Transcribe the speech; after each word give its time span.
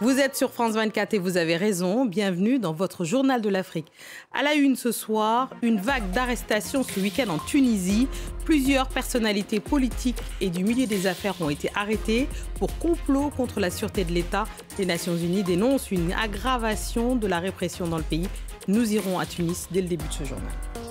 Vous 0.00 0.20
êtes 0.20 0.36
sur 0.36 0.52
France 0.52 0.74
24 0.74 1.14
et 1.14 1.18
vous 1.18 1.38
avez 1.38 1.56
raison. 1.56 2.04
Bienvenue 2.04 2.60
dans 2.60 2.72
votre 2.72 3.04
journal 3.04 3.42
de 3.42 3.48
l'Afrique. 3.48 3.90
À 4.32 4.44
la 4.44 4.54
une 4.54 4.76
ce 4.76 4.92
soir, 4.92 5.50
une 5.60 5.80
vague 5.80 6.12
d'arrestations 6.12 6.84
ce 6.84 7.00
week-end 7.00 7.28
en 7.30 7.38
Tunisie. 7.38 8.06
Plusieurs 8.44 8.88
personnalités 8.88 9.58
politiques 9.58 10.22
et 10.40 10.50
du 10.50 10.62
milieu 10.62 10.86
des 10.86 11.08
affaires 11.08 11.34
ont 11.40 11.50
été 11.50 11.68
arrêtées 11.74 12.28
pour 12.60 12.78
complot 12.78 13.32
contre 13.36 13.58
la 13.58 13.72
sûreté 13.72 14.04
de 14.04 14.12
l'État. 14.12 14.44
Les 14.78 14.86
Nations 14.86 15.16
Unies 15.16 15.42
dénoncent 15.42 15.90
une 15.90 16.12
aggravation 16.12 17.16
de 17.16 17.26
la 17.26 17.40
répression 17.40 17.88
dans 17.88 17.98
le 17.98 18.04
pays. 18.04 18.28
Nous 18.68 18.92
irons 18.92 19.18
à 19.18 19.26
Tunis 19.26 19.66
dès 19.72 19.82
le 19.82 19.88
début 19.88 20.06
de 20.06 20.12
ce 20.12 20.24
journal 20.24 20.87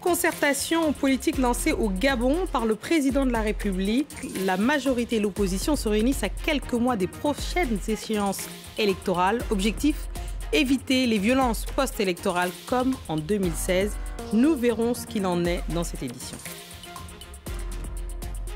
concertation 0.00 0.92
politique 0.92 1.38
lancée 1.38 1.72
au 1.72 1.88
Gabon 1.88 2.46
par 2.52 2.66
le 2.66 2.74
président 2.74 3.26
de 3.26 3.32
la 3.32 3.40
République, 3.40 4.08
la 4.44 4.56
majorité 4.56 5.16
et 5.16 5.20
l'opposition 5.20 5.76
se 5.76 5.88
réunissent 5.88 6.22
à 6.22 6.28
quelques 6.28 6.74
mois 6.74 6.96
des 6.96 7.06
prochaines 7.06 7.78
échéances 7.88 8.48
électorales. 8.78 9.40
Objectif 9.50 10.08
éviter 10.52 11.06
les 11.06 11.18
violences 11.18 11.66
post-électorales 11.76 12.50
comme 12.66 12.94
en 13.08 13.16
2016. 13.16 13.92
Nous 14.32 14.54
verrons 14.56 14.94
ce 14.94 15.06
qu'il 15.06 15.26
en 15.26 15.44
est 15.44 15.62
dans 15.74 15.84
cette 15.84 16.02
édition. 16.02 16.36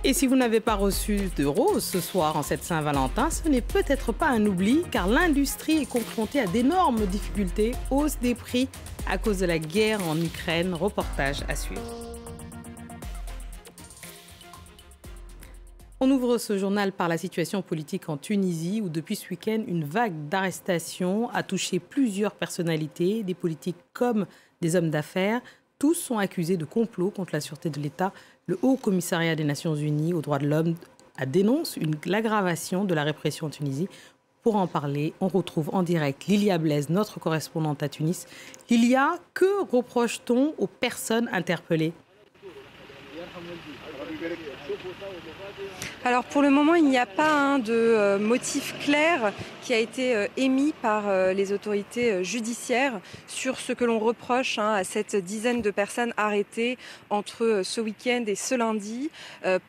Et 0.05 0.15
si 0.15 0.27
vous 0.27 0.35
n'avez 0.35 0.59
pas 0.59 0.75
reçu 0.75 1.31
de 1.37 1.45
rose 1.45 1.85
ce 1.85 2.01
soir 2.01 2.37
en 2.37 2.43
cette 2.43 2.65
Saint-Valentin, 2.65 3.31
ce 3.31 3.49
n'est 3.49 3.61
peut-être 3.61 4.11
pas 4.13 4.27
un 4.27 4.45
oubli 4.47 4.83
car 4.91 5.07
l'industrie 5.07 5.83
est 5.83 5.89
confrontée 5.89 6.41
à 6.41 6.49
d'énormes 6.49 7.07
difficultés, 7.07 7.71
hausse 7.89 8.19
des 8.19 8.35
prix 8.35 8.69
à 9.09 9.17
cause 9.17 9.39
de 9.39 9.47
la 9.47 9.61
guerre 9.61 10.05
en 10.09 10.21
Ukraine. 10.21 10.75
Reportage 10.75 11.45
à 11.49 11.55
suivre. 11.55 11.83
On 16.01 16.11
ouvre 16.11 16.37
ce 16.37 16.59
journal 16.59 16.91
par 16.91 17.07
la 17.07 17.17
situation 17.17 17.63
politique 17.63 18.09
en 18.09 18.17
Tunisie, 18.17 18.81
où 18.81 18.89
depuis 18.89 19.15
ce 19.15 19.31
week-end, 19.31 19.63
une 19.69 19.85
vague 19.85 20.29
d'arrestations 20.29 21.31
a 21.31 21.45
touché 21.45 21.79
plusieurs 21.79 22.35
personnalités, 22.35 23.23
des 23.23 23.35
politiques 23.35 23.79
comme 23.93 24.27
des 24.61 24.75
hommes 24.75 24.91
d'affaires. 24.91 25.41
Tous 25.83 25.95
sont 25.95 26.19
accusés 26.19 26.57
de 26.57 26.65
complot 26.65 27.11
contre 27.11 27.33
la 27.33 27.41
sûreté 27.41 27.69
de 27.69 27.81
l'État 27.81 28.13
le 28.47 28.57
Haut 28.63 28.77
Commissariat 28.77 29.35
des 29.35 29.43
Nations 29.43 29.75
Unies 29.75 30.15
aux 30.15 30.23
droits 30.23 30.39
de 30.39 30.47
l'homme 30.47 30.77
a 31.19 31.27
dénoncé 31.27 31.81
l'aggravation 32.07 32.85
de 32.85 32.95
la 32.95 33.03
répression 33.03 33.49
en 33.49 33.51
Tunisie. 33.51 33.89
Pour 34.45 34.55
en 34.55 34.69
parler, 34.69 35.13
on 35.21 35.27
retrouve 35.27 35.71
en 35.73 35.83
direct 35.83 36.27
Lilia 36.29 36.57
Blaise, 36.59 36.89
notre 36.89 37.19
correspondante 37.19 37.83
à 37.83 37.89
Tunis. 37.89 38.29
Lilia, 38.71 39.19
que 39.35 39.69
reproche-t-on 39.73 40.55
aux 40.57 40.69
personnes 40.69 41.29
interpellées? 41.33 41.93
Alors 46.05 46.25
pour 46.25 46.43
le 46.43 46.51
moment, 46.51 46.75
il 46.75 46.85
n'y 46.85 46.99
a 46.99 47.07
pas 47.07 47.31
un 47.31 47.59
de 47.59 47.73
euh, 47.73 48.19
motif 48.19 48.75
clair 48.81 49.33
qui 49.63 49.73
a 49.73 49.79
été 49.79 50.17
euh, 50.17 50.27
émis 50.37 50.75
par 50.83 51.09
euh, 51.09 51.33
les 51.33 51.53
autorités 51.53 52.25
judiciaires 52.25 53.01
sur 53.29 53.59
ce 53.61 53.73
que 53.73 53.85
l'on 53.85 54.01
reproche 54.01 54.59
hein, 54.59 54.73
à 54.75 54.83
cette 54.83 55.15
dizaine 55.15 55.63
de 55.63 55.71
personnes 55.71 56.13
arrêtées 56.17 56.77
entre 57.11 57.63
ce 57.63 57.81
week-end 57.81 58.25
et 58.27 58.35
ce 58.35 58.55
lundi. 58.55 59.11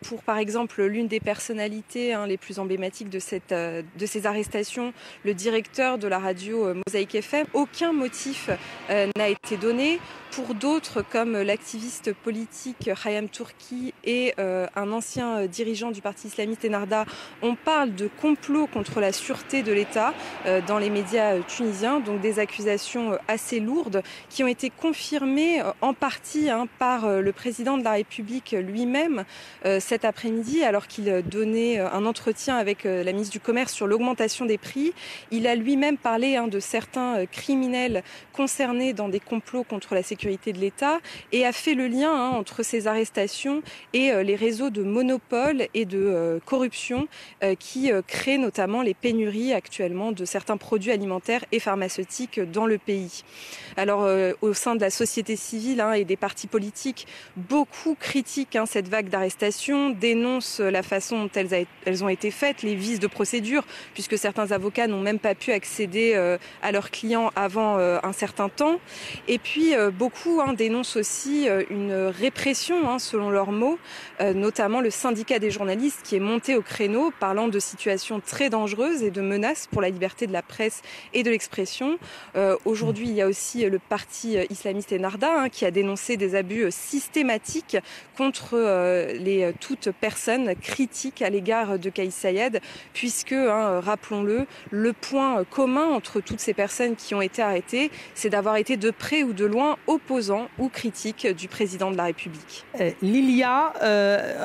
Pour 0.02 0.24
par 0.24 0.38
exemple 0.38 0.84
l'une 0.84 1.08
des 1.08 1.20
personnalités 1.20 2.14
hein, 2.14 2.26
les 2.26 2.38
plus 2.38 2.60
emblématiques 2.60 3.10
de, 3.10 3.20
ces 3.20 4.26
arrestations, 4.26 4.94
le 5.24 5.34
directeur 5.34 5.98
de 5.98 6.08
la 6.08 6.20
radio 6.20 6.74
Mosaïque 6.74 7.16
FM, 7.16 7.46
aucun 7.54 7.94
motif 7.94 8.50
n'a 8.90 9.28
été 9.28 9.58
donné. 9.58 10.00
Pour 10.32 10.56
d'autres, 10.56 11.04
comme 11.04 11.40
l'activiste 11.42 12.12
politique 12.12 12.90
Hayam 13.06 13.30
Turki 13.30 13.94
et 14.04 14.34
un 14.38 14.83
ancien 14.92 15.46
dirigeant 15.46 15.92
du 15.92 16.02
parti 16.02 16.28
islamiste 16.28 16.66
Enarda, 16.66 17.06
on 17.42 17.56
parle 17.56 17.96
de 17.96 18.10
complot 18.22 18.68
contre 18.68 19.00
la 19.00 19.12
sûreté 19.12 19.64
de 19.64 19.72
l'État 19.72 20.14
euh, 20.46 20.62
dans 20.66 20.78
les 20.78 20.90
médias 20.90 21.36
euh, 21.36 21.42
tunisiens, 21.48 22.00
donc 22.00 22.22
des 22.22 22.40
accusations 22.40 23.14
euh, 23.14 23.18
assez 23.28 23.60
lourdes 23.60 24.04
qui 24.30 24.44
ont 24.44 24.48
été 24.48 24.70
confirmées 24.70 25.62
en 25.82 25.94
partie 25.94 26.50
hein, 26.50 26.68
par 26.80 27.08
le 27.08 27.32
président 27.32 27.78
de 27.78 27.84
la 27.84 27.92
République 27.92 28.56
lui-même 28.58 29.24
cet 29.80 30.06
après-midi 30.06 30.64
alors 30.64 30.88
qu'il 30.88 31.22
donnait 31.24 31.80
un 31.80 32.06
entretien 32.06 32.58
avec 32.58 32.84
la 32.84 33.12
ministre 33.12 33.32
du 33.32 33.40
Commerce 33.40 33.74
sur 33.74 33.88
l'augmentation 33.88 34.46
des 34.46 34.58
prix. 34.58 34.94
Il 35.32 35.48
a 35.48 35.56
lui-même 35.56 35.98
parlé 35.98 36.36
hein, 36.36 36.48
de 36.48 36.60
certains 36.60 37.26
criminels 37.26 38.04
concernés 38.34 38.94
dans 38.94 39.10
des 39.10 39.20
complots 39.20 39.64
contre 39.64 39.96
la 39.96 40.04
sécurité 40.04 40.54
de 40.54 40.60
l'État 40.60 41.00
et 41.32 41.46
a 41.46 41.52
fait 41.52 41.76
le 41.76 41.88
lien 41.88 42.12
hein, 42.12 42.32
entre 42.32 42.64
ces 42.64 42.88
arrestations 42.88 43.62
et 43.94 44.12
les 44.24 44.36
réseaux 44.36 44.70
de 44.74 44.84
monopole 44.84 45.68
et 45.74 45.86
de 45.86 46.04
euh, 46.04 46.40
corruption 46.46 47.08
euh, 47.44 47.56
qui 47.56 47.92
euh, 47.92 48.02
crée 48.06 48.38
notamment 48.38 48.82
les 48.82 48.94
pénuries 48.94 49.54
actuellement 49.54 50.12
de 50.12 50.26
certains 50.26 50.58
produits 50.58 50.92
alimentaires 50.92 51.46
et 51.52 51.60
pharmaceutiques 51.60 52.40
dans 52.40 52.66
le 52.66 52.78
pays. 52.78 53.24
Alors 53.78 54.08
au 54.42 54.54
sein 54.54 54.76
de 54.76 54.82
la 54.82 54.90
société 54.90 55.36
civile 55.36 55.82
hein, 55.82 55.94
et 55.94 56.06
des 56.06 56.16
partis 56.16 56.48
politiques, 56.48 57.08
beaucoup 57.36 57.96
critiquent 57.96 58.56
hein, 58.56 58.66
cette 58.66 58.88
vague 58.88 59.10
d'arrestations, 59.10 59.92
dénoncent 59.92 60.60
la 60.60 60.84
façon 60.84 61.24
dont 61.24 61.30
elles, 61.36 62.04
ont 62.04 62.10
été 62.10 62.32
faites, 62.32 62.64
les 62.64 62.76
vices 62.76 63.00
de 63.00 63.08
procédure, 63.08 63.64
puisque 63.94 64.18
certains 64.18 64.52
avocats 64.52 64.88
n'ont 64.88 65.02
même 65.02 65.20
pas 65.20 65.36
pu 65.36 65.52
accéder 65.52 66.14
à 66.62 66.72
leurs 66.72 66.92
clients 66.92 67.32
avant 67.36 67.78
un 67.78 68.14
certain 68.14 68.50
temps. 68.50 68.80
Et 69.28 69.38
puis 69.38 69.74
beaucoup 69.98 70.42
hein, 70.42 70.54
dénoncent 70.54 70.96
aussi 70.96 71.48
une 71.70 71.94
répression, 71.94 73.00
selon 73.00 73.30
leurs 73.30 73.52
mots, 73.52 73.78
notamment 74.20 74.63
le 74.64 74.90
syndicat 74.90 75.40
des 75.40 75.52
journalistes 75.52 76.02
qui 76.04 76.16
est 76.16 76.22
monté 76.22 76.56
au 76.56 76.62
créneau 76.62 77.12
parlant 77.20 77.48
de 77.48 77.60
situations 77.60 78.22
très 78.22 78.50
dangereuses 78.50 79.04
et 79.04 79.12
de 79.12 79.22
menaces 79.22 79.68
pour 79.68 79.82
la 79.82 79.90
liberté 79.90 80.26
de 80.26 80.34
la 80.34 80.42
presse 80.42 80.82
et 81.14 81.24
de 81.24 81.30
l'expression. 81.30 81.98
Euh, 82.36 82.56
aujourd'hui, 82.66 83.10
il 83.10 83.14
y 83.14 83.22
a 83.22 83.28
aussi 83.28 83.66
le 83.66 83.80
parti 83.80 84.38
islamiste 84.50 84.94
Enarda 84.94 85.42
hein, 85.42 85.50
qui 85.50 85.66
a 85.66 85.72
dénoncé 85.72 86.18
des 86.18 86.36
abus 86.36 86.68
systématiques 86.70 87.78
contre 88.18 88.52
euh, 88.54 89.14
les 89.14 89.52
toutes 89.60 89.90
personnes 89.92 90.56
critiques 90.56 91.22
à 91.22 91.30
l'égard 91.30 91.78
de 91.78 91.90
Kaïs 91.90 92.16
Sayed, 92.16 92.62
puisque, 92.94 93.34
hein, 93.34 93.82
rappelons-le, 93.82 94.46
le 94.72 94.94
point 94.94 95.44
commun 95.44 95.88
entre 95.88 96.22
toutes 96.22 96.40
ces 96.40 96.54
personnes 96.54 96.96
qui 96.96 97.16
ont 97.16 97.22
été 97.22 97.42
arrêtées, 97.42 97.92
c'est 98.16 98.30
d'avoir 98.30 98.56
été 98.56 98.78
de 98.78 98.92
près 98.92 99.24
ou 99.24 99.34
de 99.34 99.46
loin 99.46 99.78
opposants 99.88 100.48
ou 100.58 100.70
critiques 100.70 101.28
du 101.28 101.48
président 101.48 101.92
de 101.92 101.98
la 101.98 102.06
République. 102.06 102.66
Euh, 102.80 102.92
Lilia, 103.02 103.74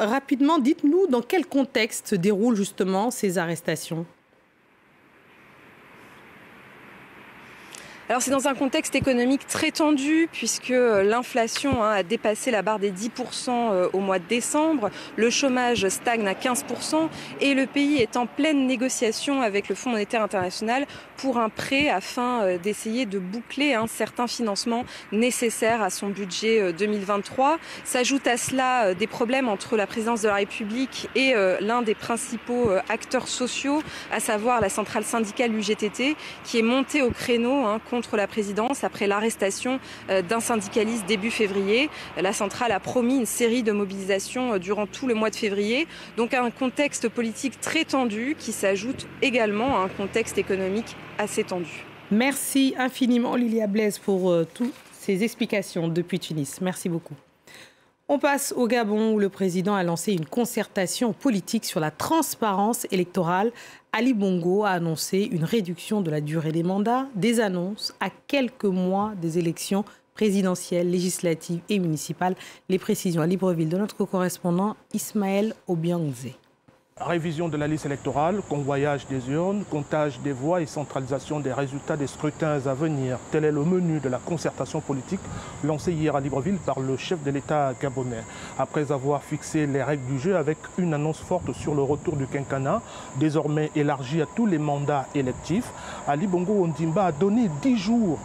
rapidement, 0.09 0.59
dites-nous 0.59 1.07
dans 1.07 1.23
quel 1.23 1.47
contexte 1.47 2.09
se 2.09 2.15
déroulent 2.15 2.57
justement 2.57 3.11
ces 3.11 3.39
arrestations 3.39 4.07
Alors 8.11 8.23
c'est 8.23 8.31
dans 8.31 8.49
un 8.49 8.55
contexte 8.55 8.95
économique 8.95 9.47
très 9.47 9.71
tendu 9.71 10.31
puisque 10.33 10.71
euh, 10.71 11.03
l'inflation 11.03 11.85
hein, 11.85 11.91
a 11.91 12.03
dépassé 12.03 12.51
la 12.51 12.63
barre 12.63 12.79
des 12.79 12.91
10% 12.91 13.51
euh, 13.51 13.89
au 13.93 13.99
mois 13.99 14.19
de 14.19 14.25
décembre, 14.27 14.89
le 15.17 15.29
chômage 15.29 15.87
stagne 15.89 16.27
à 16.27 16.33
15% 16.33 17.11
et 17.43 17.53
le 17.53 17.67
pays 17.67 17.99
est 17.99 18.17
en 18.17 18.25
pleine 18.25 18.67
négociation 18.67 19.43
avec 19.43 19.69
le 19.69 19.75
Fonds 19.75 19.91
monétaire 19.91 20.23
international 20.23 20.87
pour 21.19 21.37
un 21.37 21.51
prêt 21.51 21.91
afin 21.91 22.45
euh, 22.45 22.57
d'essayer 22.57 23.05
de 23.05 23.19
boucler 23.19 23.75
un 23.75 23.87
certain 23.87 24.27
financement 24.27 24.87
nécessaire 25.13 25.83
à 25.83 25.91
son 25.91 26.09
budget 26.09 26.73
2023. 26.73 27.59
S'ajoute 27.85 28.27
à 28.27 28.39
cela 28.39 28.95
des 28.95 29.07
problèmes 29.07 29.51
entre 29.51 29.77
la 29.77 29.87
présidence 29.87 30.23
de 30.23 30.29
la 30.29 30.37
République 30.37 31.11
et 31.15 31.35
l'un 31.61 31.83
des 31.83 31.95
principaux 31.95 32.71
acteurs 32.89 33.29
sociaux, 33.29 33.83
à 34.13 34.21
savoir 34.21 34.61
la 34.61 34.69
centrale 34.69 35.05
syndicale 35.05 35.55
UGTT, 35.55 36.17
qui 36.45 36.59
est 36.59 36.63
montée 36.63 37.03
au 37.03 37.11
créneau 37.11 37.67
hein, 37.67 37.81
contre 37.99 38.17
la 38.17 38.29
présidence 38.29 38.85
après 38.85 39.09
l'arrestation 39.09 39.81
euh, 40.09 40.23
d'un 40.23 40.39
syndicaliste 40.39 41.05
début 41.07 41.33
février. 41.33 41.91
La 42.17 42.33
centrale 42.33 42.71
a 42.71 42.79
promis 42.79 43.17
une 43.17 43.27
série 43.27 43.65
de 43.65 43.73
mobilisations 43.73 44.55
euh, 44.55 44.59
durant 44.61 44.87
tout 44.87 45.09
le 45.09 45.15
mois 45.15 45.31
de 45.31 45.35
février. 45.35 45.89
Donc 46.17 46.33
un 46.33 46.51
contexte 46.53 47.09
politique 47.09 47.61
très 47.61 47.85
tendu 47.85 48.37
qui 48.39 48.53
s'ajoute 48.53 49.09
également 49.21 49.79
à 49.79 49.81
un 49.81 49.89
contexte 49.89 50.39
économique 50.39 50.95
assez 51.19 51.43
tendu. 51.43 51.85
Merci 52.13 52.77
infiniment 52.79 53.35
Lilia 53.35 53.67
Blaise 53.67 53.99
pour 53.99 54.31
euh, 54.31 54.47
toutes 54.55 54.75
ces 54.93 55.25
explications 55.25 55.89
depuis 55.89 56.21
Tunis. 56.21 56.61
Merci 56.61 56.89
beaucoup. 56.89 57.15
On 58.11 58.19
passe 58.19 58.55
au 58.57 58.67
Gabon 58.67 59.13
où 59.13 59.19
le 59.19 59.29
président 59.29 59.75
a 59.75 59.83
lancé 59.83 60.15
une 60.15 60.25
concertation 60.25 61.13
politique 61.13 61.67
sur 61.67 61.79
la 61.79 61.91
transparence 61.91 62.87
électorale. 62.91 63.53
Ali 63.93 64.15
Bongo 64.15 64.65
a 64.65 64.71
annoncé 64.71 65.29
une 65.31 65.45
réduction 65.45 66.01
de 66.01 66.11
la 66.11 66.23
durée 66.23 66.51
des 66.51 66.63
mandats, 66.63 67.07
des 67.15 67.39
annonces 67.39 67.95
à 68.01 68.09
quelques 68.09 68.65
mois 68.65 69.13
des 69.21 69.39
élections 69.39 69.85
présidentielles, 70.15 70.91
législatives 70.91 71.61
et 71.69 71.79
municipales. 71.79 72.35
Les 72.71 72.79
précisions 72.79 73.21
à 73.21 73.27
Libreville 73.27 73.69
de 73.69 73.77
notre 73.77 74.05
correspondant 74.07 74.75
Ismaël 74.95 75.53
Obiangze. 75.67 76.29
Révision 77.01 77.49
de 77.49 77.57
la 77.57 77.69
liste 77.69 77.87
électorale, 77.87 78.41
convoyage 78.49 79.07
des 79.07 79.31
urnes, 79.31 79.63
comptage 79.71 80.19
des 80.19 80.33
voix 80.33 80.61
et 80.61 80.67
centralisation 80.67 81.39
des 81.39 81.53
résultats 81.53 81.97
des 81.97 82.09
scrutins 82.09 82.59
à 82.67 82.75
venir. 82.75 83.19
Tel 83.31 83.45
est 83.45 83.53
le 83.53 83.63
menu 83.63 84.01
de 84.01 84.09
la 84.09 84.19
concertation 84.19 84.81
politique 84.81 85.21
lancée 85.63 85.93
hier 85.93 86.17
à 86.17 86.21
Libreville 86.21 86.57
par 86.57 86.81
le 86.81 86.97
chef 86.97 87.23
de 87.23 87.31
l'État 87.31 87.73
gabonais. 87.81 88.25
Après 88.59 88.91
avoir 88.91 89.23
fixé 89.23 89.69
les 89.69 89.83
règles 89.83 90.07
du 90.07 90.19
jeu 90.19 90.37
avec 90.37 90.59
une 90.77 90.93
annonce 90.93 91.21
forte 91.21 91.53
sur 91.53 91.77
le 91.77 91.83
retour 91.83 92.17
du 92.17 92.27
quinquennat, 92.27 92.83
désormais 93.21 93.71
élargi 93.77 94.21
à 94.21 94.27
tous 94.27 94.47
les 94.47 94.59
mandats 94.59 95.07
électifs, 95.15 95.71
Ali 96.09 96.27
Bongo 96.27 96.65
Ondimba 96.65 97.07
a 97.07 97.13
donné 97.13 97.49
10 97.63 97.79
jours 97.79 98.19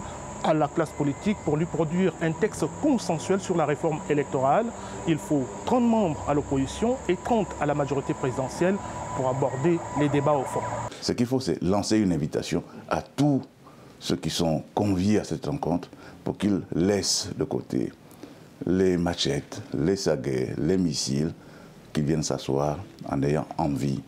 à 0.43 0.53
la 0.53 0.67
classe 0.67 0.91
politique 0.91 1.37
pour 1.45 1.57
lui 1.57 1.65
produire 1.65 2.13
un 2.21 2.31
texte 2.31 2.65
consensuel 2.81 3.39
sur 3.39 3.55
la 3.55 3.65
réforme 3.65 3.99
électorale. 4.09 4.65
Il 5.07 5.17
faut 5.17 5.45
30 5.65 5.83
membres 5.83 6.23
à 6.27 6.33
l'opposition 6.33 6.97
et 7.07 7.15
30 7.15 7.47
à 7.61 7.65
la 7.65 7.73
majorité 7.73 8.13
présidentielle 8.13 8.75
pour 9.15 9.29
aborder 9.29 9.79
les 9.99 10.09
débats 10.09 10.33
au 10.33 10.43
fond. 10.43 10.61
Ce 11.01 11.11
qu'il 11.11 11.25
faut, 11.25 11.39
c'est 11.39 11.61
lancer 11.61 11.97
une 11.97 12.13
invitation 12.13 12.63
à 12.89 13.01
tous 13.01 13.41
ceux 13.99 14.15
qui 14.15 14.29
sont 14.29 14.63
conviés 14.73 15.19
à 15.19 15.23
cette 15.23 15.45
rencontre 15.45 15.89
pour 16.23 16.37
qu'ils 16.37 16.61
laissent 16.75 17.29
de 17.37 17.43
côté 17.43 17.91
les 18.65 18.97
machettes, 18.97 19.61
les 19.73 19.95
saguets, 19.95 20.53
les 20.57 20.77
missiles, 20.77 21.33
qu'ils 21.91 22.05
viennent 22.05 22.23
s'asseoir 22.23 22.79
en 23.09 23.21
ayant 23.23 23.45
envie 23.57 24.01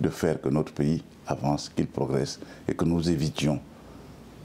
de 0.00 0.08
faire 0.08 0.40
que 0.40 0.48
notre 0.48 0.72
pays 0.72 1.02
avance, 1.26 1.70
qu'il 1.74 1.86
progresse 1.86 2.38
et 2.68 2.74
que 2.74 2.84
nous 2.84 3.08
évitions 3.08 3.60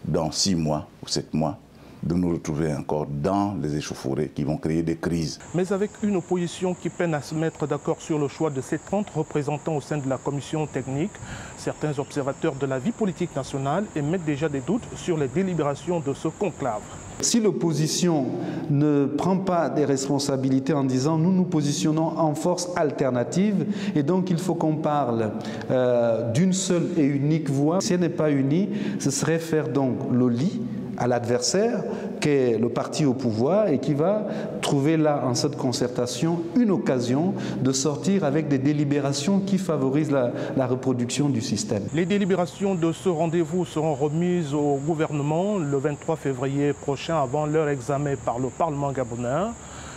dans 0.10 0.32
six 0.32 0.56
mois 0.56 0.88
ou 1.04 1.08
sept 1.08 1.34
mois, 1.34 1.58
de 2.04 2.16
nous 2.16 2.32
retrouver 2.32 2.74
encore 2.74 3.08
dans 3.08 3.56
les 3.62 3.76
échauffourées 3.76 4.32
qui 4.34 4.44
vont 4.44 4.58
créer 4.58 4.84
des 4.84 4.96
crises. 4.96 5.40
Mais 5.54 5.72
avec 5.72 5.92
une 6.04 6.16
opposition 6.16 6.74
qui 6.74 6.90
peine 6.90 7.14
à 7.14 7.22
se 7.22 7.36
mettre 7.36 7.68
d'accord 7.68 8.02
sur 8.02 8.18
le 8.18 8.28
choix 8.28 8.50
de 8.50 8.62
ces 8.62 8.80
30 8.80 9.10
représentants 9.10 9.76
au 9.76 9.82
sein 9.82 9.98
de 9.98 10.08
la 10.08 10.18
commission 10.18 10.66
technique, 10.68 11.12
certains 11.58 11.98
observateurs 12.00 12.56
de 12.56 12.66
la 12.66 12.80
vie 12.80 12.92
politique 12.92 13.36
nationale 13.36 13.86
émettent 13.96 14.26
déjà 14.26 14.50
des 14.50 14.62
doutes 14.62 14.88
sur 14.96 15.18
les 15.18 15.28
délibérations 15.28 16.00
de 16.00 16.14
ce 16.14 16.28
conclave. 16.28 16.82
Si 17.22 17.42
l'opposition 17.42 18.28
ne 18.70 19.06
prend 19.06 19.38
pas 19.38 19.70
des 19.70 19.84
responsabilités 19.84 20.72
en 20.72 20.86
disant 20.86 21.18
nous 21.18 21.34
nous 21.34 21.44
positionnons 21.44 22.18
en 22.18 22.34
force 22.34 22.70
alternative 22.78 23.66
et 23.94 24.04
donc 24.04 24.30
il 24.30 24.38
faut 24.38 24.56
qu'on 24.56 24.78
parle 24.78 25.32
euh, 25.70 26.32
d'une 26.32 26.54
seule 26.54 26.88
et 26.96 27.04
unique 27.04 27.50
voix, 27.50 27.82
si 27.82 27.94
elle 27.94 28.00
n'est 28.00 28.10
pas 28.10 28.32
unie, 28.32 28.70
ce 29.00 29.12
serait 29.12 29.40
faire 29.40 29.68
donc 29.68 29.98
le 30.14 30.30
lit 30.30 30.62
à 31.00 31.08
l'adversaire, 31.08 31.84
qui 32.20 32.30
est 32.30 32.58
le 32.58 32.70
parti 32.70 33.06
au 33.06 33.14
pouvoir, 33.14 33.68
et 33.68 33.80
qui 33.80 33.94
va 33.94 34.26
trouver 34.62 34.98
là, 34.98 35.24
en 35.26 35.34
cette 35.34 35.56
concertation, 35.56 36.42
une 36.56 36.72
occasion 36.72 37.34
de 37.62 37.72
sortir 37.72 38.24
avec 38.24 38.48
des 38.48 38.58
délibérations 38.58 39.40
qui 39.40 39.58
favorisent 39.58 40.12
la, 40.12 40.32
la 40.58 40.68
reproduction 40.68 41.30
du 41.30 41.42
système. 41.42 41.84
Les 41.94 42.06
délibérations 42.06 42.76
de 42.76 42.92
ce 42.92 43.10
rendez-vous 43.10 43.66
seront 43.66 43.96
remises 43.96 44.54
au 44.54 44.76
gouvernement 44.86 45.58
le 45.58 45.78
23 45.78 46.18
février 46.18 46.74
prochain 46.74 47.22
avant 47.22 47.46
leur 47.46 47.70
examen 47.70 48.16
par 48.26 48.40
le 48.40 48.50
Parlement 48.50 48.92
gabonais. 48.92 49.52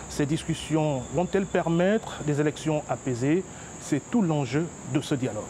Ces 0.08 0.26
discussions 0.26 1.02
vont-elles 1.14 1.46
permettre 1.46 2.20
des 2.26 2.40
élections 2.40 2.82
apaisées? 2.88 3.42
C'est 3.80 4.02
tout 4.10 4.22
l'enjeu 4.22 4.64
de 4.94 5.00
ce 5.00 5.14
dialogue. 5.14 5.42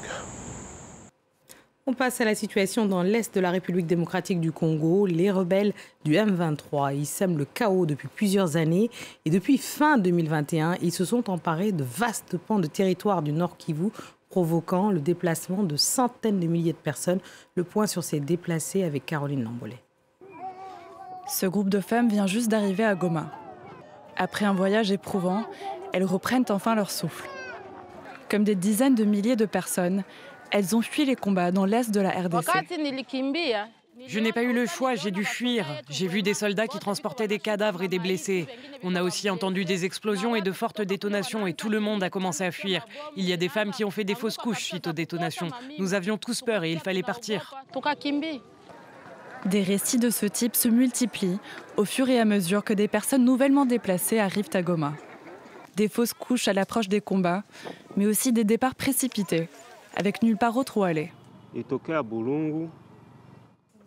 On 1.84 1.94
passe 1.94 2.20
à 2.20 2.25
la 2.25 2.37
situation 2.37 2.87
dans 2.87 3.02
l'est 3.02 3.34
de 3.34 3.40
la 3.40 3.50
République 3.50 3.88
démocratique 3.88 4.38
du 4.38 4.52
Congo. 4.52 5.05
Les 5.05 5.32
rebelles 5.32 5.73
du 6.05 6.12
M23, 6.12 6.94
ils 6.94 7.06
sèment 7.06 7.37
le 7.37 7.44
chaos 7.44 7.87
depuis 7.87 8.06
plusieurs 8.06 8.56
années 8.56 8.88
et 9.25 9.31
depuis 9.31 9.58
fin 9.58 9.99
2021, 9.99 10.76
ils 10.81 10.93
se 10.93 11.05
sont 11.05 11.29
emparés 11.29 11.73
de 11.73 11.82
vastes 11.82 12.38
pans 12.38 12.61
de 12.61 12.69
territoire 12.69 13.20
du 13.20 13.32
Nord 13.32 13.56
Kivu, 13.56 13.88
provoquant 14.31 14.93
le 14.93 15.00
déplacement 15.00 15.64
de 15.64 15.75
centaines 15.75 16.38
de 16.38 16.46
milliers 16.46 16.73
de 16.73 16.76
personnes. 16.76 17.19
Le 17.56 17.64
point 17.64 17.88
sur 17.88 18.05
ces 18.05 18.20
déplacés 18.20 18.84
avec 18.84 19.05
Caroline 19.05 19.43
Lambolet. 19.43 19.82
Ce 21.26 21.46
groupe 21.46 21.69
de 21.69 21.81
femmes 21.81 22.08
vient 22.08 22.29
juste 22.29 22.49
d'arriver 22.49 22.84
à 22.84 22.94
Goma. 22.94 23.32
Après 24.17 24.44
un 24.44 24.55
voyage 24.55 24.93
éprouvant, 24.93 25.43
elles 25.93 26.05
reprennent 26.05 26.44
enfin 26.49 26.76
leur 26.76 26.93
souffle. 26.93 27.29
Comme 28.31 28.44
des 28.44 28.55
dizaines 28.55 28.94
de 28.94 29.05
milliers 29.05 29.37
de 29.37 29.46
personnes, 29.46 30.05
elles 30.52 30.76
ont 30.76 30.82
fui 30.82 31.04
les 31.04 31.16
combats 31.16 31.50
dans 31.50 31.64
l'est 31.64 31.90
de 31.90 32.00
la 32.00 32.10
RDC. 32.10 32.46
Je 34.06 34.19
n'ai 34.19 34.32
pas 34.32 34.43
eu 34.43 34.52
le 34.52 34.66
choix, 34.66 34.94
j'ai 34.94 35.10
dû 35.10 35.25
fuir. 35.25 35.66
J'ai 35.90 36.06
vu 36.06 36.22
des 36.22 36.34
soldats 36.34 36.66
qui 36.66 36.78
transportaient 36.78 37.28
des 37.28 37.38
cadavres 37.38 37.82
et 37.82 37.88
des 37.88 37.99
blessés. 37.99 38.46
On 38.82 38.94
a 38.94 39.02
aussi 39.02 39.28
entendu 39.28 39.64
des 39.64 39.84
explosions 39.84 40.34
et 40.34 40.40
de 40.40 40.52
fortes 40.52 40.81
détonations 40.81 41.46
et 41.46 41.54
tout 41.54 41.69
le 41.69 41.81
monde 41.81 42.02
a 42.02 42.10
commencé 42.10 42.44
à 42.44 42.50
fuir. 42.50 42.87
Il 43.16 43.25
y 43.25 43.32
a 43.32 43.37
des 43.37 43.49
femmes 43.49 43.70
qui 43.70 43.84
ont 43.84 43.90
fait 43.90 44.04
des 44.04 44.14
fausses 44.14 44.37
couches 44.37 44.64
suite 44.64 44.87
aux 44.87 44.93
détonations. 44.93 45.49
Nous 45.78 45.94
avions 45.94 46.19
tous 46.19 46.43
peur 46.43 46.64
et 46.64 46.72
il 46.72 46.81
fallait 46.81 47.02
partir. 47.02 47.55
Des 49.46 49.62
récits 49.62 49.98
de 49.98 50.10
ce 50.10 50.26
type 50.26 50.56
se 50.56 50.69
multiplient 50.69 51.38
au 51.76 51.84
fur 51.84 52.08
et 52.08 52.19
à 52.19 52.25
mesure 52.25 52.64
que 52.64 52.72
des 52.72 52.88
personnes 52.88 53.25
nouvellement 53.25 53.66
déplacées 53.66 54.20
arrivent 54.20 54.50
à 54.55 54.62
Goma. 54.62 54.94
Des 55.76 55.88
fausses 55.88 56.12
couches 56.12 56.48
à 56.48 56.52
l'approche 56.52 56.88
des 56.88 57.00
combats, 57.00 57.43
mais 57.96 58.06
aussi 58.06 58.32
des 58.32 58.44
départs 58.44 58.75
précipités 58.75 59.48
avec 59.97 60.23
nulle 60.23 60.37
part 60.37 60.56
autre 60.56 60.77
où 60.79 60.85
aller. 60.85 61.12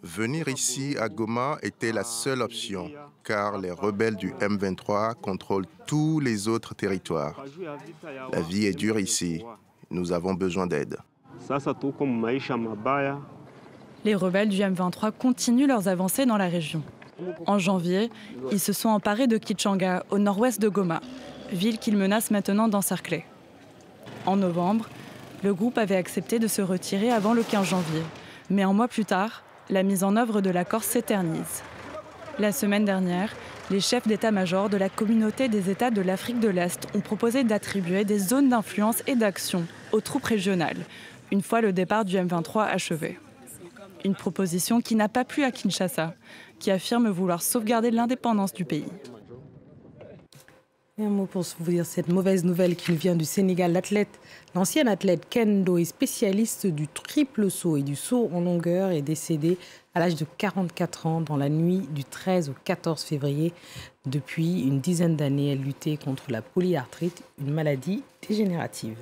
Venir 0.03 0.47
ici 0.49 0.95
à 0.99 1.09
Goma 1.09 1.57
était 1.63 1.91
la 1.91 2.03
seule 2.03 2.43
option, 2.43 2.91
car 3.23 3.57
les 3.57 3.71
rebelles 3.71 4.15
du 4.15 4.31
M23 4.33 5.15
contrôlent 5.15 5.65
tous 5.87 6.19
les 6.19 6.47
autres 6.47 6.75
territoires. 6.75 7.43
La 8.31 8.41
vie 8.41 8.65
est 8.65 8.77
dure 8.77 8.99
ici. 8.99 9.43
Nous 9.89 10.11
avons 10.11 10.35
besoin 10.35 10.67
d'aide. 10.67 10.97
Les 14.03 14.15
rebelles 14.15 14.49
du 14.49 14.59
M23 14.59 15.11
continuent 15.11 15.67
leurs 15.67 15.87
avancées 15.87 16.27
dans 16.27 16.37
la 16.37 16.49
région. 16.49 16.83
En 17.47 17.57
janvier, 17.57 18.11
ils 18.51 18.59
se 18.59 18.73
sont 18.73 18.89
emparés 18.89 19.27
de 19.27 19.37
Kichanga, 19.37 20.03
au 20.11 20.19
nord-ouest 20.19 20.61
de 20.61 20.69
Goma, 20.69 21.01
ville 21.51 21.79
qu'ils 21.79 21.97
menacent 21.97 22.29
maintenant 22.29 22.67
d'encercler. 22.67 23.25
En 24.25 24.35
novembre, 24.35 24.87
le 25.45 25.53
groupe 25.53 25.77
avait 25.77 25.95
accepté 25.95 26.39
de 26.39 26.47
se 26.47 26.63
retirer 26.63 27.11
avant 27.11 27.33
le 27.33 27.43
15 27.43 27.67
janvier. 27.67 28.01
Mais 28.49 28.63
un 28.63 28.73
mois 28.73 28.87
plus 28.87 29.05
tard, 29.05 29.43
la 29.69 29.83
mise 29.83 30.03
en 30.03 30.15
œuvre 30.15 30.41
de 30.41 30.49
l'accord 30.49 30.83
s'éternise. 30.83 31.61
La 32.39 32.51
semaine 32.51 32.83
dernière, 32.83 33.31
les 33.69 33.79
chefs 33.79 34.07
d'état-major 34.07 34.69
de 34.69 34.77
la 34.77 34.89
communauté 34.89 35.47
des 35.47 35.69
États 35.69 35.91
de 35.91 36.01
l'Afrique 36.01 36.39
de 36.39 36.49
l'Est 36.49 36.87
ont 36.95 36.99
proposé 36.99 37.43
d'attribuer 37.43 38.05
des 38.05 38.17
zones 38.17 38.49
d'influence 38.49 39.03
et 39.05 39.15
d'action 39.15 39.67
aux 39.91 40.01
troupes 40.01 40.25
régionales, 40.25 40.83
une 41.31 41.43
fois 41.43 41.61
le 41.61 41.73
départ 41.73 42.05
du 42.05 42.17
M23 42.17 42.65
achevé. 42.65 43.19
Une 44.03 44.15
proposition 44.15 44.81
qui 44.81 44.95
n'a 44.95 45.09
pas 45.09 45.25
plu 45.25 45.43
à 45.43 45.51
Kinshasa, 45.51 46.15
qui 46.57 46.71
affirme 46.71 47.09
vouloir 47.09 47.43
sauvegarder 47.43 47.91
l'indépendance 47.91 48.53
du 48.53 48.65
pays. 48.65 48.87
Un 50.97 51.09
mot 51.09 51.25
pour 51.25 51.43
vous 51.59 51.71
dire 51.71 51.85
cette 51.85 52.07
mauvaise 52.07 52.45
nouvelle 52.45 52.77
qui 52.77 52.95
vient 52.95 53.17
du 53.17 53.25
Sénégal. 53.25 53.73
L'athlète, 53.73 54.17
l'ancien 54.53 54.87
athlète 54.87 55.27
Kendo 55.29 55.77
est 55.77 55.83
spécialiste 55.83 56.67
du 56.67 56.87
triple 56.87 57.51
saut 57.51 57.75
et 57.75 57.81
du 57.81 57.97
saut 57.97 58.29
en 58.33 58.39
longueur 58.39 58.91
est 58.91 59.01
décédé 59.01 59.57
à 59.93 59.99
l'âge 59.99 60.15
de 60.15 60.25
44 60.37 61.05
ans 61.05 61.19
dans 61.19 61.35
la 61.35 61.49
nuit 61.49 61.85
du 61.91 62.05
13 62.05 62.47
au 62.47 62.53
14 62.63 63.03
février. 63.03 63.51
Depuis 64.05 64.61
une 64.61 64.79
dizaine 64.79 65.17
d'années, 65.17 65.51
elle 65.51 65.63
luttait 65.63 65.97
contre 65.97 66.31
la 66.31 66.41
polyarthrite, 66.41 67.23
une 67.39 67.51
maladie 67.51 68.01
dégénérative. 68.25 68.95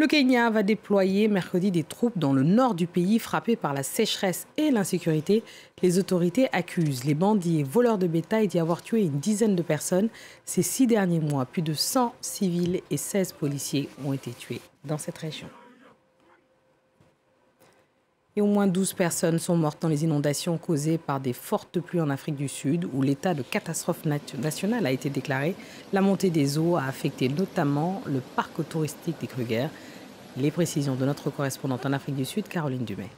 Le 0.00 0.06
Kenya 0.06 0.48
va 0.48 0.62
déployer 0.62 1.28
mercredi 1.28 1.70
des 1.70 1.84
troupes 1.84 2.16
dans 2.18 2.32
le 2.32 2.42
nord 2.42 2.74
du 2.74 2.86
pays 2.86 3.18
frappé 3.18 3.54
par 3.54 3.74
la 3.74 3.82
sécheresse 3.82 4.46
et 4.56 4.70
l'insécurité. 4.70 5.42
Les 5.82 5.98
autorités 5.98 6.48
accusent 6.52 7.04
les 7.04 7.12
bandits 7.12 7.60
et 7.60 7.64
voleurs 7.64 7.98
de 7.98 8.06
bétail 8.06 8.48
d'y 8.48 8.58
avoir 8.58 8.80
tué 8.80 9.02
une 9.02 9.20
dizaine 9.20 9.56
de 9.56 9.62
personnes. 9.62 10.08
Ces 10.46 10.62
six 10.62 10.86
derniers 10.86 11.20
mois, 11.20 11.44
plus 11.44 11.60
de 11.60 11.74
100 11.74 12.14
civils 12.22 12.80
et 12.90 12.96
16 12.96 13.32
policiers 13.32 13.90
ont 14.02 14.14
été 14.14 14.30
tués 14.30 14.62
dans 14.86 14.96
cette 14.96 15.18
région. 15.18 15.48
Et 18.36 18.40
au 18.40 18.46
moins 18.46 18.68
12 18.68 18.94
personnes 18.94 19.38
sont 19.38 19.56
mortes 19.56 19.82
dans 19.82 19.88
les 19.88 20.04
inondations 20.04 20.56
causées 20.56 20.96
par 20.96 21.20
des 21.20 21.34
fortes 21.34 21.78
pluies 21.78 22.00
en 22.00 22.08
Afrique 22.08 22.36
du 22.36 22.48
Sud, 22.48 22.88
où 22.94 23.02
l'état 23.02 23.34
de 23.34 23.42
catastrophe 23.42 24.06
nationale 24.06 24.86
a 24.86 24.92
été 24.92 25.10
déclaré. 25.10 25.54
La 25.92 26.00
montée 26.00 26.30
des 26.30 26.56
eaux 26.56 26.76
a 26.76 26.84
affecté 26.84 27.28
notamment 27.28 28.00
le 28.06 28.20
parc 28.36 28.66
touristique 28.66 29.16
des 29.20 29.26
Kruger. 29.26 29.66
Les 30.36 30.50
précisions 30.50 30.94
de 30.94 31.04
notre 31.04 31.30
correspondante 31.30 31.84
en 31.86 31.92
Afrique 31.92 32.16
du 32.16 32.24
Sud, 32.24 32.46
Caroline 32.46 32.84
Dumay. 32.84 33.10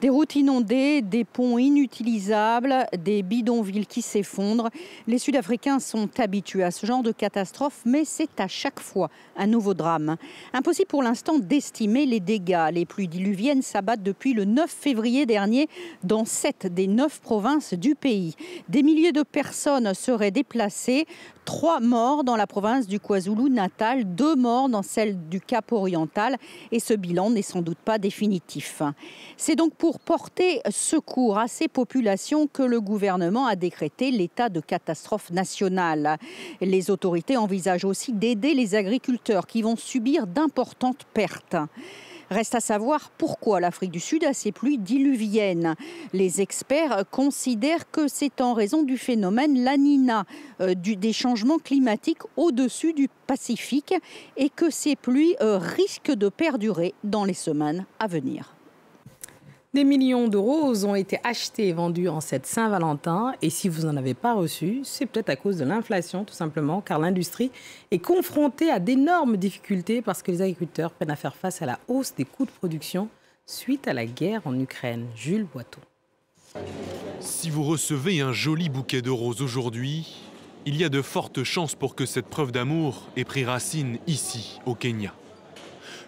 Des 0.00 0.08
routes 0.08 0.34
inondées, 0.34 1.02
des 1.02 1.24
ponts 1.24 1.58
inutilisables, 1.58 2.86
des 2.98 3.22
bidonvilles 3.22 3.84
qui 3.84 4.00
s'effondrent. 4.00 4.70
Les 5.06 5.18
Sud-Africains 5.18 5.78
sont 5.78 6.08
habitués 6.18 6.62
à 6.62 6.70
ce 6.70 6.86
genre 6.86 7.02
de 7.02 7.12
catastrophe, 7.12 7.82
mais 7.84 8.06
c'est 8.06 8.40
à 8.40 8.48
chaque 8.48 8.80
fois 8.80 9.10
un 9.36 9.46
nouveau 9.46 9.74
drame. 9.74 10.16
Impossible 10.54 10.88
pour 10.88 11.02
l'instant 11.02 11.38
d'estimer 11.38 12.06
les 12.06 12.20
dégâts. 12.20 12.70
Les 12.72 12.86
pluies 12.86 13.08
diluviennes 13.08 13.60
s'abattent 13.60 14.02
depuis 14.02 14.32
le 14.32 14.46
9 14.46 14.70
février 14.70 15.26
dernier 15.26 15.68
dans 16.02 16.24
sept 16.24 16.66
des 16.66 16.86
neuf 16.86 17.20
provinces 17.20 17.74
du 17.74 17.94
pays. 17.94 18.36
Des 18.70 18.82
milliers 18.82 19.12
de 19.12 19.22
personnes 19.22 19.92
seraient 19.92 20.30
déplacées. 20.30 21.06
Trois 21.44 21.80
morts 21.80 22.22
dans 22.22 22.36
la 22.36 22.46
province 22.46 22.86
du 22.86 23.00
KwaZulu-Natal, 23.00 24.14
deux 24.14 24.36
morts 24.36 24.68
dans 24.68 24.82
celle 24.82 25.28
du 25.28 25.40
Cap 25.40 25.72
oriental 25.72 26.36
et 26.70 26.78
ce 26.78 26.94
bilan 26.94 27.30
n'est 27.30 27.42
sans 27.42 27.60
doute 27.60 27.78
pas 27.78 27.98
définitif. 27.98 28.82
C'est 29.36 29.56
donc 29.56 29.74
pour 29.74 29.89
porter 29.98 30.60
secours 30.70 31.38
à 31.38 31.48
ces 31.48 31.66
populations 31.66 32.46
que 32.46 32.62
le 32.62 32.80
gouvernement 32.80 33.46
a 33.46 33.56
décrété 33.56 34.10
l'état 34.10 34.48
de 34.48 34.60
catastrophe 34.60 35.30
nationale. 35.30 36.18
Les 36.60 36.90
autorités 36.90 37.36
envisagent 37.36 37.84
aussi 37.84 38.12
d'aider 38.12 38.54
les 38.54 38.74
agriculteurs 38.74 39.46
qui 39.46 39.62
vont 39.62 39.76
subir 39.76 40.26
d'importantes 40.26 41.04
pertes. 41.12 41.56
Reste 42.30 42.54
à 42.54 42.60
savoir 42.60 43.10
pourquoi 43.18 43.58
l'Afrique 43.58 43.90
du 43.90 43.98
Sud 43.98 44.22
a 44.22 44.32
ces 44.32 44.52
pluies 44.52 44.78
diluviennes. 44.78 45.74
Les 46.12 46.40
experts 46.40 47.04
considèrent 47.10 47.90
que 47.90 48.06
c'est 48.06 48.40
en 48.40 48.54
raison 48.54 48.84
du 48.84 48.96
phénomène 48.96 49.64
Lanina, 49.64 50.24
euh, 50.60 50.74
des 50.76 51.12
changements 51.12 51.58
climatiques 51.58 52.22
au-dessus 52.36 52.92
du 52.92 53.08
Pacifique, 53.26 53.94
et 54.36 54.48
que 54.48 54.70
ces 54.70 54.94
pluies 54.94 55.34
euh, 55.40 55.58
risquent 55.58 56.14
de 56.14 56.28
perdurer 56.28 56.94
dans 57.02 57.24
les 57.24 57.34
semaines 57.34 57.84
à 57.98 58.06
venir. 58.06 58.54
Des 59.72 59.84
millions 59.84 60.26
de 60.26 60.36
roses 60.36 60.84
ont 60.84 60.96
été 60.96 61.20
achetés 61.22 61.68
et 61.68 61.72
vendus 61.72 62.08
en 62.08 62.20
cette 62.20 62.44
Saint-Valentin. 62.44 63.34
Et 63.40 63.50
si 63.50 63.68
vous 63.68 63.82
n'en 63.82 63.96
avez 63.96 64.14
pas 64.14 64.34
reçu, 64.34 64.80
c'est 64.82 65.06
peut-être 65.06 65.28
à 65.28 65.36
cause 65.36 65.58
de 65.58 65.64
l'inflation, 65.64 66.24
tout 66.24 66.34
simplement, 66.34 66.80
car 66.80 66.98
l'industrie 66.98 67.52
est 67.92 68.00
confrontée 68.00 68.68
à 68.68 68.80
d'énormes 68.80 69.36
difficultés 69.36 70.02
parce 70.02 70.24
que 70.24 70.32
les 70.32 70.42
agriculteurs 70.42 70.90
peinent 70.90 71.12
à 71.12 71.16
faire 71.16 71.36
face 71.36 71.62
à 71.62 71.66
la 71.66 71.78
hausse 71.86 72.12
des 72.16 72.24
coûts 72.24 72.46
de 72.46 72.50
production 72.50 73.08
suite 73.46 73.86
à 73.86 73.92
la 73.92 74.06
guerre 74.06 74.42
en 74.44 74.58
Ukraine. 74.58 75.06
Jules 75.14 75.46
Boiteau. 75.54 75.80
Si 77.20 77.48
vous 77.48 77.62
recevez 77.62 78.22
un 78.22 78.32
joli 78.32 78.70
bouquet 78.70 79.02
de 79.02 79.10
roses 79.10 79.40
aujourd'hui, 79.40 80.16
il 80.66 80.76
y 80.76 80.82
a 80.82 80.88
de 80.88 81.00
fortes 81.00 81.44
chances 81.44 81.76
pour 81.76 81.94
que 81.94 82.06
cette 82.06 82.26
preuve 82.26 82.50
d'amour 82.50 83.06
ait 83.16 83.24
pris 83.24 83.44
racine 83.44 83.98
ici, 84.08 84.58
au 84.66 84.74
Kenya. 84.74 85.14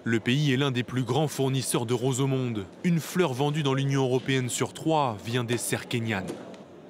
Le 0.04 0.18
pays 0.18 0.52
est 0.52 0.56
l'un 0.56 0.73
des 0.73 0.82
plus 0.82 1.04
grands 1.04 1.28
fournisseurs 1.28 1.87
de 1.87 1.94
roses 1.94 2.21
au 2.21 2.26
monde. 2.26 2.66
Une 2.82 2.99
fleur 2.99 3.32
vendue 3.32 3.62
dans 3.62 3.73
l'Union 3.73 4.02
européenne 4.02 4.49
sur 4.49 4.73
trois 4.73 5.16
vient 5.25 5.44
des 5.44 5.59
serres 5.59 5.87
kenyanes. 5.87 6.26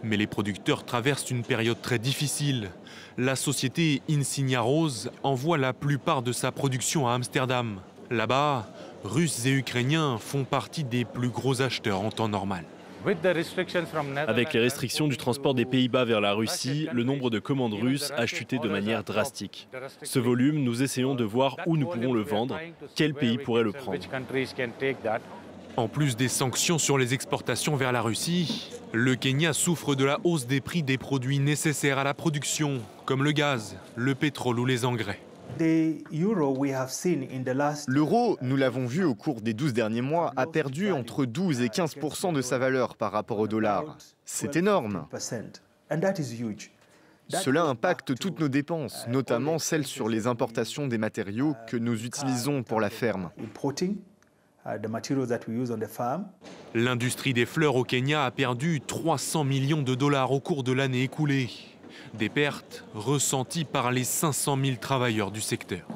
Mais 0.02 0.16
les 0.16 0.26
producteurs 0.26 0.87
traversent 0.87 1.31
une 1.31 1.42
période 1.42 1.83
très 1.83 1.99
difficile. 1.99 2.71
La 3.19 3.37
société 3.37 4.00
Insignia 4.09 4.62
Rose 4.62 5.11
envoie 5.23 5.59
la 5.59 5.75
plupart 5.75 6.23
de 6.23 6.33
sa 6.33 6.52
production 6.52 7.07
à 7.07 7.12
Amsterdam. 7.12 7.81
Là-bas, 8.11 8.66
Russes 9.04 9.45
et 9.45 9.50
Ukrainiens 9.50 10.16
font 10.16 10.45
partie 10.45 10.85
des 10.85 11.04
plus 11.04 11.28
gros 11.28 11.61
acheteurs 11.61 12.00
en 12.00 12.11
temps 12.11 12.28
normal. 12.28 12.64
Avec 14.26 14.52
les 14.52 14.61
restrictions 14.61 15.09
du 15.09 15.16
transport 15.16 15.54
des 15.54 15.64
Pays-Bas 15.64 16.04
vers 16.04 16.21
la 16.21 16.32
Russie, 16.32 16.88
le 16.92 17.02
nombre 17.02 17.30
de 17.30 17.38
commandes 17.38 17.75
russes 17.75 18.12
a 18.16 18.26
chuté 18.26 18.59
de 18.59 18.68
manière 18.68 19.04
drastique. 19.04 19.68
Ce 20.02 20.18
volume, 20.18 20.62
nous 20.62 20.82
essayons 20.82 21.14
de 21.14 21.25
voir 21.25 21.56
où 21.66 21.76
nous 21.76 21.88
pouvons 21.88 22.12
le 22.12 22.23
vendre, 22.23 22.59
quel 22.94 23.14
pays 23.14 23.38
pourrait 23.38 23.64
le 23.64 23.73
prendre. 23.73 23.99
En 25.76 25.88
plus 25.88 26.16
des 26.16 26.28
sanctions 26.28 26.78
sur 26.78 26.99
les 26.99 27.14
exportations 27.14 27.76
vers 27.76 27.92
la 27.92 28.02
Russie, 28.02 28.71
le 28.92 29.14
Kenya 29.16 29.54
souffre 29.54 29.94
de 29.94 30.04
la 30.04 30.21
hausse 30.23 30.47
des 30.47 30.61
prix 30.61 30.82
des 30.82 30.99
produits 30.99 31.38
nécessaires 31.38 31.99
à 31.99 32.04
la 32.04 32.12
production, 32.12 32.82
comme 33.06 33.25
le 33.25 33.32
gaz, 33.32 33.78
le 33.97 34.14
pétrole 34.14 34.61
ou 34.61 34.66
les 34.66 34.85
engrais. 34.85 35.18
L'euro, 37.87 38.38
nous 38.40 38.56
l'avons 38.56 38.87
vu 38.87 39.04
au 39.04 39.14
cours 39.14 39.40
des 39.40 39.54
12 39.54 39.73
derniers 39.73 40.00
mois, 40.00 40.32
a 40.37 40.47
perdu 40.47 40.92
entre 40.92 41.25
12 41.25 41.61
et 41.61 41.68
15% 41.68 42.32
de 42.32 42.42
sa 42.42 42.59
valeur 42.59 42.97
par 42.97 43.12
rapport 43.12 43.38
au 43.38 43.49
dollar. 43.49 43.97
C'est 44.25 44.56
énorme. 44.56 45.06
Cela 47.28 47.64
impacte 47.64 48.18
toutes 48.18 48.40
nos 48.40 48.49
dépenses, 48.49 49.06
notamment 49.09 49.59
celles 49.59 49.87
sur 49.87 50.09
les 50.09 50.26
importations 50.26 50.87
des 50.87 50.99
matériaux 50.99 51.54
que 51.68 51.76
nous 51.76 52.04
utilisons 52.04 52.62
pour 52.62 52.80
la 52.80 52.90
ferme. 52.90 53.30
L'industrie 56.75 57.32
des 57.32 57.47
fleurs 57.47 57.76
au 57.76 57.85
Kenya 57.85 58.25
a 58.25 58.30
perdu 58.30 58.80
300 58.80 59.44
millions 59.44 59.82
de 59.82 59.94
dollars 59.94 60.30
au 60.30 60.40
cours 60.40 60.62
de 60.62 60.73
l'année 60.73 61.02
écoulée. 61.02 61.50
Des 62.14 62.28
pertes 62.28 62.85
ressenties 62.95 63.64
par 63.64 63.90
les 63.90 64.04
500 64.04 64.59
000 64.62 64.76
travailleurs 64.76 65.31
du 65.31 65.40
secteur. 65.40 65.87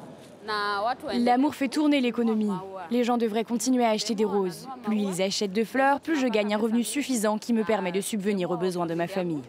L'amour 1.13 1.55
fait 1.55 1.67
tourner 1.67 2.01
l'économie. 2.01 2.51
Les 2.89 3.03
gens 3.03 3.17
devraient 3.17 3.43
continuer 3.43 3.85
à 3.85 3.89
acheter 3.89 4.15
des 4.15 4.25
roses. 4.25 4.67
Plus 4.83 4.97
ils 4.97 5.21
achètent 5.21 5.53
de 5.53 5.63
fleurs, 5.63 5.99
plus 5.99 6.19
je 6.19 6.27
gagne 6.27 6.55
un 6.55 6.57
revenu 6.57 6.83
suffisant 6.83 7.37
qui 7.37 7.53
me 7.53 7.63
permet 7.63 7.91
de 7.91 8.01
subvenir 8.01 8.49
aux 8.51 8.57
besoins 8.57 8.85
de 8.85 8.95
ma 8.95 9.07
famille. 9.07 9.43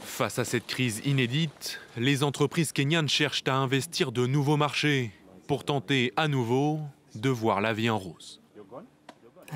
Face 0.00 0.38
à 0.38 0.44
cette 0.44 0.66
crise 0.66 1.02
inédite, 1.04 1.80
les 1.96 2.22
entreprises 2.22 2.72
kenyanes 2.72 3.08
cherchent 3.08 3.44
à 3.46 3.54
investir 3.54 4.12
de 4.12 4.26
nouveaux 4.26 4.56
marchés 4.56 5.12
pour 5.46 5.64
tenter 5.64 6.12
à 6.16 6.28
nouveau 6.28 6.80
de 7.14 7.28
voir 7.30 7.60
la 7.60 7.72
vie 7.72 7.90
en 7.90 7.98
rose. 7.98 8.40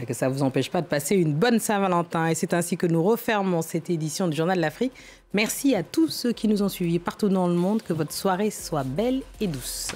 Que 0.06 0.14
ça 0.14 0.28
ne 0.28 0.32
vous 0.32 0.42
empêche 0.42 0.70
pas 0.70 0.80
de 0.80 0.86
passer 0.86 1.16
une 1.16 1.34
bonne 1.34 1.60
Saint-Valentin. 1.60 2.26
Et 2.28 2.34
c'est 2.34 2.54
ainsi 2.54 2.76
que 2.76 2.86
nous 2.86 3.02
refermons 3.02 3.62
cette 3.62 3.90
édition 3.90 4.26
du 4.26 4.36
Journal 4.36 4.56
de 4.56 4.62
l'Afrique. 4.62 4.92
Merci 5.32 5.74
à 5.74 5.82
tous 5.82 6.08
ceux 6.08 6.32
qui 6.32 6.48
nous 6.48 6.62
ont 6.62 6.68
suivis 6.68 6.98
partout 6.98 7.28
dans 7.28 7.46
le 7.46 7.54
monde. 7.54 7.82
Que 7.82 7.92
votre 7.92 8.12
soirée 8.12 8.50
soit 8.50 8.84
belle 8.84 9.22
et 9.40 9.46
douce. 9.46 9.92